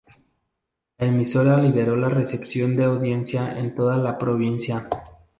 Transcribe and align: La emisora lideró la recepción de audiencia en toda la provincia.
La 0.97 1.05
emisora 1.05 1.61
lideró 1.61 1.95
la 1.95 2.09
recepción 2.09 2.75
de 2.75 2.85
audiencia 2.85 3.55
en 3.59 3.75
toda 3.75 3.97
la 3.97 4.17
provincia. 4.17 4.87